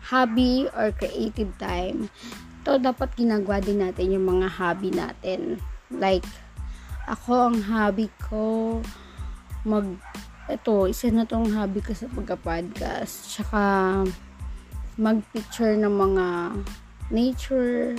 hobby 0.08 0.64
or 0.72 0.88
creative 0.96 1.52
time, 1.60 2.08
to 2.64 2.80
dapat 2.80 3.12
ginagawa 3.20 3.60
din 3.60 3.84
natin 3.84 4.16
yung 4.16 4.24
mga 4.24 4.48
hobby 4.48 4.88
natin. 4.88 5.60
Like, 5.92 6.24
ako 7.04 7.52
ang 7.52 7.68
hobby 7.68 8.08
ko 8.16 8.80
mag 9.68 9.84
ito, 10.48 10.88
isa 10.88 11.12
na 11.12 11.28
tong 11.28 11.52
hobby 11.52 11.84
ko 11.84 11.92
sa 11.92 12.08
pagka-podcast. 12.08 13.36
Tsaka 13.36 13.60
mag-picture 14.98 15.78
ng 15.78 15.94
mga 15.94 16.26
nature, 17.14 17.94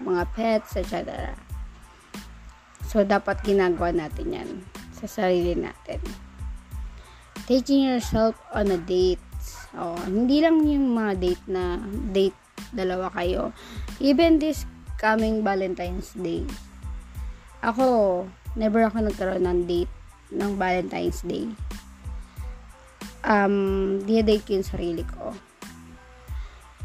mga 0.00 0.22
pets, 0.32 0.78
etc. 0.78 1.34
So, 2.86 3.02
dapat 3.02 3.42
ginagawa 3.42 3.90
natin 3.90 4.32
yan 4.32 4.50
sa 4.94 5.10
sarili 5.10 5.58
natin. 5.58 5.98
Taking 7.44 7.92
yourself 7.92 8.38
on 8.54 8.72
a 8.72 8.80
date 8.80 9.20
Oh, 9.74 9.98
hindi 10.06 10.38
lang 10.38 10.62
yung 10.62 10.94
mga 10.94 11.12
date 11.18 11.44
na 11.50 11.82
date 12.14 12.38
dalawa 12.70 13.10
kayo. 13.10 13.50
Even 13.98 14.38
this 14.38 14.62
coming 15.02 15.42
Valentine's 15.42 16.14
Day. 16.14 16.46
Ako, 17.58 18.22
never 18.54 18.86
ako 18.86 19.10
nagkaroon 19.10 19.42
ng 19.42 19.60
date 19.66 19.90
ng 20.30 20.54
Valentine's 20.54 21.26
Day. 21.26 21.50
Um, 23.26 23.98
dinadate 24.06 24.46
ko 24.46 24.62
yung 24.62 24.68
sarili 24.68 25.02
ko. 25.02 25.34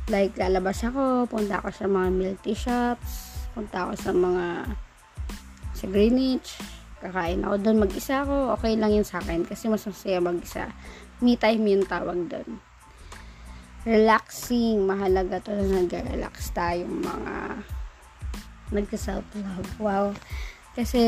Like, 0.09 0.33
lalabas 0.35 0.81
ako, 0.81 1.29
punta 1.29 1.61
ako 1.61 1.69
sa 1.69 1.85
mga 1.85 2.09
milk 2.09 2.45
shops, 2.57 3.45
punta 3.53 3.85
ako 3.85 3.93
sa 3.93 4.11
mga 4.11 4.45
sa 5.77 5.85
Greenwich, 5.87 6.59
kakain 6.99 7.45
ako 7.45 7.55
doon, 7.61 7.77
mag-isa 7.87 8.25
ako, 8.25 8.57
okay 8.57 8.75
lang 8.75 8.91
yun 8.91 9.07
sa 9.07 9.21
akin 9.23 9.47
kasi 9.47 9.71
mas 9.71 9.85
masaya 9.85 10.19
mag-isa. 10.19 10.67
Me 11.23 11.39
time 11.39 11.63
yung 11.63 11.85
tawag 11.87 12.27
doon 12.27 12.59
relaxing. 13.87 14.83
Mahalaga 14.83 15.39
to 15.39 15.55
na 15.55 15.83
nag-relax 15.83 16.51
tayong 16.51 16.99
mga 16.99 17.33
nagka-self-love. 18.75 19.69
Wow. 19.79 20.13
Kasi, 20.75 21.01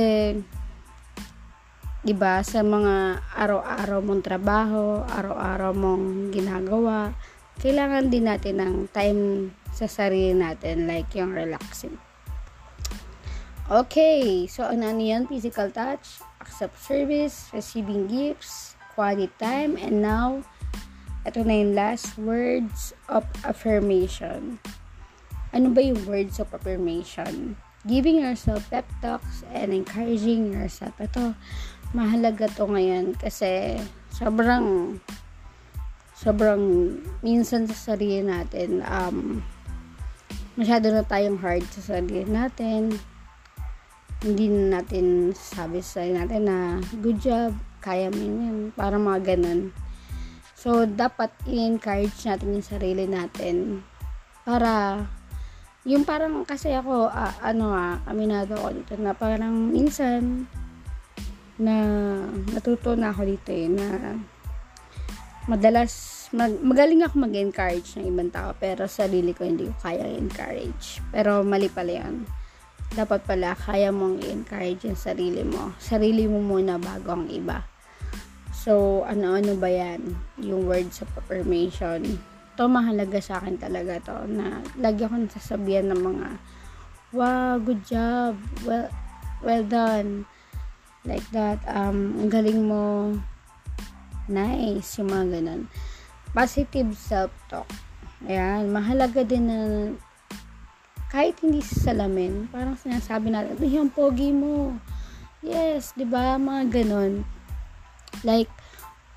diba, 2.02 2.42
sa 2.42 2.64
mga 2.64 3.22
araw-araw 3.36 4.00
mong 4.02 4.24
trabaho, 4.26 5.04
araw-araw 5.06 5.72
mong 5.76 6.34
ginagawa, 6.34 7.14
kailangan 7.62 8.10
din 8.10 8.26
natin 8.26 8.58
ng 8.58 8.76
time 8.90 9.54
sa 9.72 9.86
sarili 9.86 10.34
natin, 10.34 10.90
like 10.90 11.14
yung 11.14 11.32
relaxing. 11.32 11.96
Okay, 13.72 14.50
so 14.52 14.68
ano, 14.68 14.92
yan? 14.92 15.30
Physical 15.32 15.72
touch, 15.72 16.20
accept 16.44 16.76
service, 16.76 17.48
receiving 17.56 18.10
gifts, 18.10 18.76
quality 18.98 19.32
time, 19.40 19.80
and 19.80 20.04
now, 20.04 20.44
ito 21.24 21.40
na 21.46 21.62
yung 21.62 21.78
last 21.78 22.18
words 22.20 22.92
of 23.08 23.24
affirmation. 23.48 24.60
Ano 25.56 25.72
ba 25.72 25.80
yung 25.86 26.02
words 26.04 26.42
of 26.42 26.52
affirmation? 26.52 27.56
Giving 27.88 28.20
yourself 28.20 28.68
pep 28.68 28.90
talks 29.00 29.46
and 29.54 29.72
encouraging 29.72 30.52
yourself. 30.52 30.98
Ito, 31.00 31.38
mahalaga 31.96 32.52
to 32.58 32.68
ngayon 32.68 33.16
kasi 33.16 33.80
sobrang 34.12 35.00
sobrang 36.22 36.94
minsan 37.26 37.66
sa 37.66 37.98
sarili 37.98 38.22
natin 38.22 38.86
um, 38.86 39.42
masyado 40.54 40.94
na 40.94 41.02
tayong 41.02 41.42
hard 41.42 41.66
sa 41.74 41.98
sarili 41.98 42.22
natin. 42.30 42.94
Hindi 44.22 44.54
na 44.54 44.78
natin 44.78 45.34
sabi 45.34 45.82
sa 45.82 46.06
sarili 46.06 46.22
natin 46.22 46.42
na 46.46 46.58
good 47.02 47.18
job 47.18 47.58
kaya 47.82 48.14
mo 48.14 48.22
yun. 48.22 48.70
Para 48.78 49.02
mga 49.02 49.34
ganun. 49.34 49.74
So, 50.54 50.86
dapat 50.86 51.34
i-encourage 51.50 52.22
natin 52.22 52.54
yung 52.54 52.68
sarili 52.70 53.10
natin 53.10 53.82
para 54.46 55.02
yung 55.82 56.06
parang 56.06 56.46
kasi 56.46 56.70
ako 56.78 57.10
uh, 57.10 57.34
ano 57.42 57.74
ah 57.74 57.98
aminado 58.06 58.54
ako 58.54 58.70
dito 58.78 58.94
na 59.02 59.18
parang 59.18 59.74
minsan 59.74 60.46
na 61.58 61.74
natuto 62.54 62.94
na 62.94 63.10
ako 63.10 63.26
dito 63.26 63.50
eh 63.50 63.66
na 63.66 64.14
madalas 65.50 66.28
mag, 66.36 66.54
magaling 66.62 67.02
ako 67.06 67.26
mag-encourage 67.26 67.98
ng 67.98 68.10
ibang 68.12 68.30
tao 68.30 68.54
pero 68.58 68.86
sarili 68.86 69.34
ko 69.34 69.46
hindi 69.46 69.70
ko 69.70 69.76
kaya 69.82 70.06
encourage 70.06 71.02
pero 71.10 71.42
mali 71.42 71.70
pala 71.70 72.02
yan 72.04 72.26
dapat 72.92 73.24
pala 73.24 73.56
kaya 73.56 73.90
mong 73.90 74.22
i-encourage 74.22 74.86
yung 74.86 75.00
sarili 75.00 75.42
mo 75.42 75.74
sarili 75.82 76.28
mo 76.28 76.44
muna 76.44 76.76
bago 76.78 77.16
ang 77.16 77.26
iba 77.32 77.72
So, 78.62 79.02
ano-ano 79.10 79.58
ba 79.58 79.74
yan? 79.74 80.14
Yung 80.38 80.70
words 80.70 81.02
of 81.02 81.10
affirmation. 81.18 82.22
To 82.62 82.70
mahalaga 82.70 83.18
sa 83.18 83.42
akin 83.42 83.58
talaga 83.58 83.98
to 84.06 84.30
na 84.30 84.62
lagi 84.78 85.02
akong 85.02 85.34
sasabihan 85.34 85.90
ng 85.90 85.98
mga 85.98 86.30
wow, 87.18 87.58
good 87.58 87.82
job. 87.90 88.38
Well, 88.62 88.86
well 89.42 89.66
done. 89.66 90.30
Like 91.10 91.26
that. 91.34 91.58
Um, 91.66 92.30
galing 92.30 92.70
mo. 92.70 93.18
Nice. 94.30 95.00
Yung 95.02 95.10
mga 95.10 95.40
ganun. 95.40 95.62
Positive 96.36 96.92
self-talk. 96.94 97.70
Ayan. 98.28 98.70
Mahalaga 98.70 99.26
din 99.26 99.46
na 99.50 99.58
kahit 101.12 101.44
hindi 101.44 101.60
sa 101.60 101.92
salamin, 101.92 102.48
parang 102.48 102.80
sinasabi 102.80 103.36
natin, 103.36 103.60
ay, 103.60 103.76
yung 103.76 103.92
pogi 103.92 104.32
mo. 104.32 104.80
Yes, 105.44 105.92
di 106.00 106.08
ba 106.08 106.40
Mga 106.40 106.72
ganun. 106.72 107.28
Like, 108.24 108.48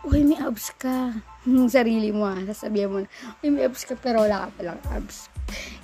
uy, 0.03 0.27
may 0.27 0.41
abs 0.43 0.75
ka. 0.75 1.15
Yung 1.47 1.69
sarili 1.69 2.11
mo 2.11 2.27
ha, 2.27 2.41
sasabihan 2.51 2.91
mo, 2.91 3.05
uy, 3.45 3.49
may 3.53 3.69
abs 3.69 3.87
ka, 3.87 3.95
pero 3.95 4.27
wala 4.27 4.49
ka 4.49 4.59
palang 4.59 4.83
abs. 4.91 5.31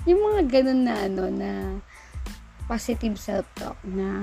Yung 0.03 0.19
mga 0.19 0.41
ganun 0.51 0.81
na, 0.83 0.95
ano, 1.05 1.23
na 1.31 1.51
positive 2.67 3.15
self-talk 3.15 3.77
na 3.87 4.19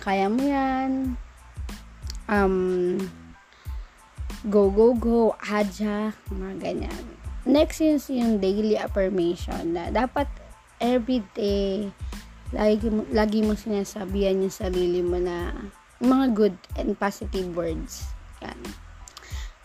kaya 0.00 0.26
mo 0.32 0.42
yan. 0.42 1.14
Um, 2.30 2.96
go, 4.48 4.70
go, 4.70 4.94
go, 4.94 5.34
adya, 5.38 6.14
mga 6.30 6.52
ganyan. 6.58 7.04
Next 7.42 7.82
is 7.82 8.06
yung 8.10 8.38
daily 8.38 8.78
affirmation 8.78 9.74
na 9.74 9.90
dapat 9.90 10.30
every 10.78 11.22
day 11.34 11.90
lagi 12.52 12.92
mo, 12.92 13.02
lagi 13.10 13.40
mo 13.40 13.56
sinasabihan 13.56 14.38
yung 14.38 14.52
sarili 14.52 15.00
mo 15.00 15.16
na 15.16 15.50
mga 16.02 16.26
good 16.36 16.56
and 16.76 16.94
positive 17.00 17.48
words. 17.56 18.06
Yan. 18.44 18.60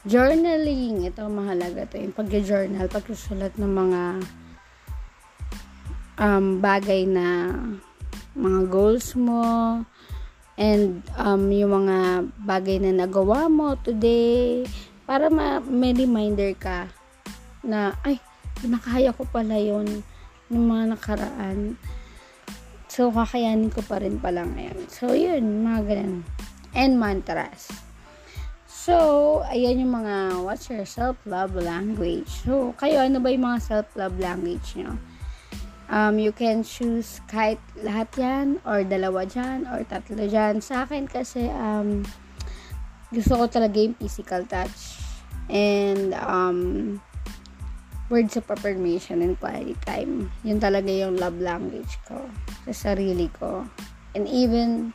Journaling, 0.08 1.04
ito 1.04 1.28
mahalaga 1.28 1.84
to. 1.92 2.00
Yung 2.00 2.16
pag-journal, 2.16 2.88
pagsusulat 2.88 3.60
ng 3.60 3.72
mga 3.76 4.02
um, 6.22 6.64
bagay 6.64 7.04
na 7.04 7.52
mga 8.38 8.62
goals 8.72 9.18
mo 9.18 9.42
and 10.58 11.06
um, 11.16 11.48
yung 11.54 11.86
mga 11.86 12.28
bagay 12.44 12.82
na 12.82 13.06
nagawa 13.06 13.46
mo 13.46 13.78
today 13.86 14.66
para 15.06 15.30
ma- 15.30 15.64
may 15.64 15.94
reminder 15.94 16.52
ka 16.58 16.90
na, 17.62 17.94
ay, 18.02 18.18
nakaya 18.66 19.14
ko 19.14 19.24
pala 19.30 19.56
yon 19.56 19.86
ng 20.50 20.66
mga 20.66 20.98
nakaraan. 20.98 21.78
So, 22.90 23.14
kakayanin 23.14 23.70
ko 23.70 23.86
pa 23.86 24.02
rin 24.02 24.18
pala 24.18 24.44
ngayon. 24.44 24.90
So, 24.90 25.14
yun, 25.14 25.62
mga 25.62 25.82
ganun. 25.86 26.26
And 26.74 26.98
mantras. 26.98 27.70
So, 28.66 29.44
ayan 29.52 29.84
yung 29.84 29.94
mga, 29.94 30.42
what's 30.48 30.72
your 30.72 30.88
self-love 30.88 31.54
language? 31.60 32.32
So, 32.48 32.72
kayo, 32.80 33.04
ano 33.04 33.20
ba 33.20 33.30
yung 33.30 33.46
mga 33.46 33.60
self-love 33.60 34.16
language 34.18 34.80
nyo? 34.80 34.96
Um, 35.88 36.20
you 36.20 36.36
can 36.36 36.68
choose 36.68 37.24
kahit 37.32 37.64
lahat 37.80 38.12
yan, 38.20 38.48
or 38.68 38.84
dalawa 38.84 39.24
dyan, 39.24 39.64
or 39.72 39.88
tatlo 39.88 40.28
dyan. 40.28 40.60
Sa 40.60 40.84
akin 40.84 41.08
kasi, 41.08 41.48
um, 41.48 42.04
gusto 43.08 43.40
ko 43.40 43.48
talaga 43.48 43.80
yung 43.80 43.96
physical 43.96 44.44
touch. 44.44 45.00
And, 45.48 46.12
um, 46.20 47.00
words 48.12 48.36
of 48.36 48.48
affirmation 48.52 49.24
and 49.24 49.40
quality 49.40 49.76
time. 49.84 50.32
Yun 50.44 50.60
talaga 50.60 50.92
yung 50.92 51.20
love 51.20 51.40
language 51.40 52.00
ko 52.08 52.20
sa 52.68 52.92
sarili 52.92 53.32
ko. 53.36 53.68
And 54.16 54.28
even 54.28 54.92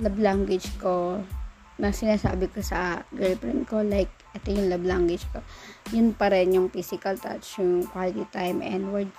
love 0.00 0.16
language 0.20 0.68
ko 0.80 1.24
na 1.80 1.88
sinasabi 1.92 2.52
ko 2.52 2.60
sa 2.60 3.04
girlfriend 3.16 3.64
ko, 3.68 3.80
like, 3.80 4.12
ito 4.36 4.52
yung 4.52 4.68
love 4.68 4.84
language 4.84 5.24
ko. 5.32 5.40
Yun 5.92 6.12
pa 6.16 6.32
rin 6.32 6.52
yung 6.52 6.68
physical 6.68 7.16
touch, 7.16 7.60
yung 7.60 7.84
quality 7.88 8.24
time, 8.32 8.60
and 8.60 8.92
words 8.92 9.12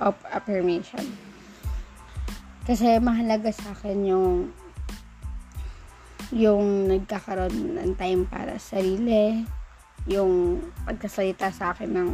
of 0.00 0.16
affirmation. 0.28 1.04
Kasi 2.62 3.02
mahalaga 3.02 3.50
sa 3.50 3.74
akin 3.74 3.98
yung 4.06 4.30
yung 6.32 6.88
nagkakaroon 6.88 7.76
ng 7.76 7.92
time 8.00 8.24
para 8.24 8.56
sa 8.56 8.80
sarili, 8.80 9.44
yung 10.08 10.64
pagkasalita 10.88 11.52
sa 11.52 11.76
akin 11.76 11.90
ng 11.92 12.10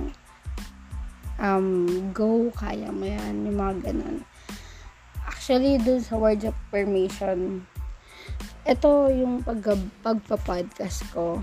um, 1.39 1.87
go, 2.11 2.51
kaya 2.51 2.91
mo 2.91 3.07
yan, 3.07 3.47
yung 3.47 3.59
mga 3.59 3.75
ganun. 3.91 4.27
Actually, 5.23 5.79
dun 5.79 6.03
sa 6.03 6.19
words 6.19 6.45
of 6.45 6.55
affirmation, 6.69 7.63
ito 8.67 8.91
yung 9.15 9.41
pag, 9.47 9.63
pagpa-podcast 10.03 11.09
ko, 11.15 11.41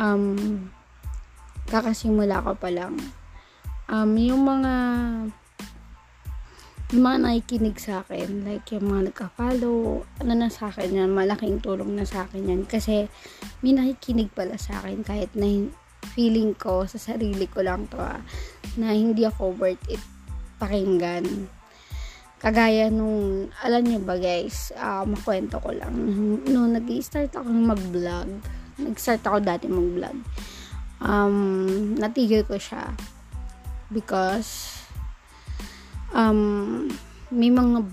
um, 0.00 0.66
kakasimula 1.68 2.40
ko 2.40 2.56
pa 2.56 2.72
lang. 2.72 2.96
Um, 3.86 4.16
yung 4.16 4.48
mga 4.48 4.72
yung 6.94 7.10
mga 7.10 7.26
nakikinig 7.26 7.74
sa 7.82 8.06
akin, 8.06 8.46
like 8.46 8.70
yung 8.70 8.86
mga 8.86 9.10
nagka-follow, 9.10 10.06
ano 10.22 10.32
na 10.38 10.46
sa 10.46 10.70
akin 10.70 10.94
yan, 10.94 11.10
malaking 11.10 11.58
tulong 11.58 11.98
na 11.98 12.06
sa 12.06 12.22
akin 12.22 12.46
yan. 12.46 12.62
Kasi, 12.70 13.10
may 13.66 13.74
nakikinig 13.74 14.30
pala 14.30 14.54
sa 14.54 14.78
akin 14.78 15.02
kahit 15.02 15.34
na 15.34 15.66
feeling 16.14 16.54
ko 16.54 16.86
sa 16.86 17.02
sarili 17.02 17.50
ko 17.50 17.66
lang 17.66 17.90
to 17.90 17.98
ah, 17.98 18.22
na 18.78 18.94
hindi 18.94 19.26
ako 19.26 19.58
worth 19.58 19.82
it 19.90 19.98
pakinggan. 20.62 21.50
Kagaya 22.38 22.92
nung, 22.94 23.50
alam 23.66 23.82
nyo 23.82 23.98
ba 23.98 24.14
guys, 24.14 24.70
uh, 24.78 25.02
makwento 25.02 25.58
ko 25.58 25.74
lang. 25.74 25.98
Nung 26.46 26.78
nag-start 26.78 27.34
ako 27.34 27.48
mag-vlog, 27.50 28.28
nag-start 28.78 29.26
ako 29.26 29.42
dati 29.42 29.66
mag-vlog, 29.66 30.14
um, 31.02 31.98
natigil 31.98 32.46
ko 32.46 32.54
siya. 32.54 32.94
Because, 33.90 34.73
um, 36.14 36.86
may 37.34 37.50
mga 37.50 37.84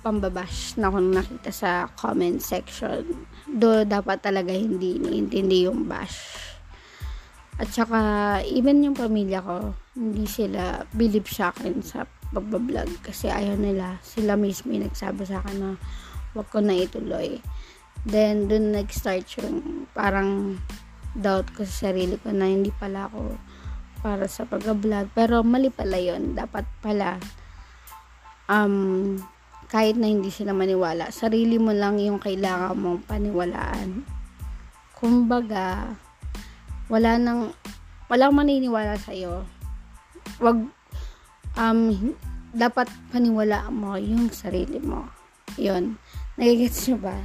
pambabash 0.00 0.74
na 0.80 0.88
akong 0.88 1.12
nakita 1.12 1.50
sa 1.52 1.70
comment 1.94 2.40
section. 2.40 3.04
Do 3.46 3.84
dapat 3.84 4.24
talaga 4.24 4.50
hindi 4.50 4.98
iniintindi 4.98 5.68
yung 5.68 5.84
bash 5.84 6.46
at 7.56 7.72
saka, 7.72 7.98
even 8.44 8.84
yung 8.84 8.92
pamilya 8.92 9.40
ko, 9.40 9.72
hindi 9.96 10.28
sila 10.28 10.84
believe 10.92 11.24
sa 11.24 11.48
akin 11.56 11.80
sa 11.80 12.04
pagbablog. 12.28 13.00
Kasi 13.00 13.32
ayaw 13.32 13.56
nila. 13.56 13.96
Sila 14.04 14.36
mismo 14.36 14.76
yung 14.76 14.84
nagsabi 14.84 15.24
sa 15.24 15.40
akin 15.40 15.56
na 15.56 15.70
wag 16.36 16.48
ko 16.52 16.60
na 16.60 16.76
ituloy. 16.76 17.40
Then, 18.04 18.52
dun 18.52 18.76
nag-start 18.76 19.24
yung 19.40 19.88
parang 19.96 20.60
doubt 21.16 21.48
ko 21.56 21.64
sa 21.64 21.88
sarili 21.88 22.20
ko 22.20 22.28
na 22.28 22.44
hindi 22.44 22.68
pala 22.76 23.08
ako 23.08 23.40
para 24.04 24.28
sa 24.28 24.44
pag-vlog. 24.44 25.08
Pero 25.16 25.40
mali 25.40 25.72
pala 25.72 25.96
yon 25.96 26.36
Dapat 26.36 26.68
pala, 26.84 27.16
um, 28.50 29.16
kahit 29.66 29.98
na 29.98 30.06
hindi 30.10 30.30
sila 30.30 30.54
maniwala, 30.54 31.10
sarili 31.10 31.58
mo 31.58 31.74
lang 31.74 31.98
yung 31.98 32.22
kailangan 32.22 32.78
mong 32.78 33.02
paniwalaan. 33.06 34.06
Kumbaga, 34.96 35.94
wala 36.86 37.18
nang 37.18 37.50
walang 38.06 38.38
maniniwala 38.38 38.94
sa 38.94 39.10
iyo 39.10 39.42
wag 40.38 40.70
um 41.58 41.80
dapat 42.56 42.88
paniwala 43.10 43.68
mo 43.68 43.98
yung 43.98 44.30
sarili 44.30 44.78
mo. 44.80 45.10
Yun. 45.58 45.98
Nagigets 46.38 46.88
nyo 46.88 46.96
ba? 47.02 47.16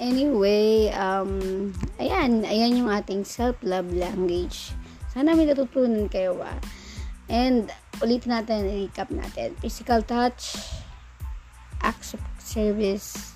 Anyway 0.00 0.88
um 0.96 1.70
ayan. 2.00 2.42
Ayan 2.48 2.80
yung 2.80 2.90
ating 2.90 3.22
self 3.28 3.60
love 3.60 3.92
language. 3.92 4.72
Sana 5.12 5.36
may 5.36 5.46
natutunan 5.46 6.08
kayo 6.08 6.34
ba 6.38 6.56
and 7.28 7.68
ulitin 8.04 8.34
natin 8.34 8.66
recap 8.66 9.08
natin 9.10 9.54
physical 9.58 10.02
touch 10.02 10.56
acts 11.82 12.14
of 12.14 12.22
service 12.38 13.34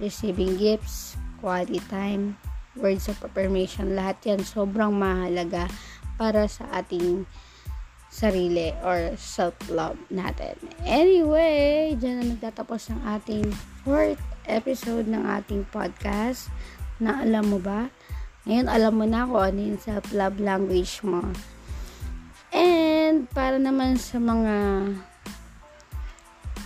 receiving 0.00 0.56
gifts 0.56 1.16
quality 1.40 1.80
time 1.88 2.36
words 2.78 3.10
of 3.10 3.18
affirmation, 3.24 3.98
lahat 3.98 4.22
yan 4.22 4.40
sobrang 4.46 4.94
mahalaga 4.94 5.66
para 6.14 6.46
sa 6.46 6.68
ating 6.70 7.26
sarili 8.10 8.74
or 8.82 9.14
self-love 9.14 9.98
natin. 10.10 10.58
Anyway, 10.82 11.94
dyan 11.94 12.22
na 12.22 12.24
nagtatapos 12.34 12.90
ang 12.90 13.00
ating 13.06 13.46
fourth 13.86 14.20
episode 14.50 15.06
ng 15.06 15.22
ating 15.22 15.62
podcast 15.70 16.50
na 16.98 17.22
alam 17.22 17.54
mo 17.54 17.58
ba? 17.62 17.86
Ngayon, 18.44 18.66
alam 18.66 18.92
mo 18.98 19.06
na 19.06 19.28
kung 19.28 19.42
ano 19.54 19.60
yung 19.62 19.80
self-love 19.80 20.42
language 20.42 21.06
mo. 21.06 21.22
And, 22.50 23.30
para 23.30 23.58
naman 23.58 23.98
sa 23.98 24.18
mga 24.18 24.54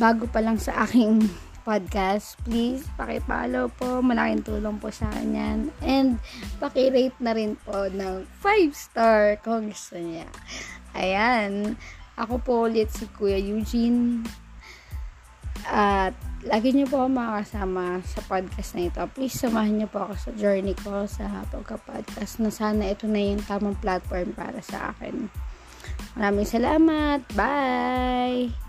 bago 0.00 0.26
pa 0.26 0.42
lang 0.42 0.58
sa 0.58 0.84
aking 0.84 1.28
podcast, 1.64 2.36
please 2.44 2.84
paki-follow 3.00 3.72
po. 3.72 4.04
Malaking 4.04 4.44
tulong 4.44 4.76
po 4.76 4.92
sa 4.92 5.08
akin 5.08 5.28
yan. 5.32 5.58
And 5.80 6.20
paki-rate 6.60 7.16
na 7.18 7.32
rin 7.32 7.56
po 7.64 7.88
ng 7.88 8.28
5 8.44 8.72
star 8.76 9.40
kung 9.40 9.72
gusto 9.72 9.96
niya. 9.96 10.28
Ayan. 10.92 11.74
Ako 12.14 12.38
po 12.38 12.68
ulit 12.68 12.92
si 12.92 13.08
Kuya 13.10 13.40
Eugene. 13.40 14.22
At 15.64 16.12
lagi 16.44 16.76
niyo 16.76 16.84
po 16.92 17.00
ako 17.00 17.08
makakasama 17.16 18.04
sa 18.04 18.20
podcast 18.28 18.76
na 18.76 18.92
ito. 18.92 19.00
Please 19.16 19.40
samahan 19.40 19.80
niyo 19.80 19.88
po 19.88 20.04
ako 20.04 20.14
sa 20.20 20.30
journey 20.36 20.76
ko 20.76 21.08
sa 21.08 21.48
pagka-podcast 21.48 22.44
na 22.44 22.52
sana 22.52 22.92
ito 22.92 23.08
na 23.08 23.18
yung 23.18 23.40
tamang 23.48 23.74
platform 23.80 24.36
para 24.36 24.60
sa 24.60 24.92
akin. 24.92 25.32
Maraming 26.14 26.46
salamat. 26.46 27.20
Bye! 27.34 28.63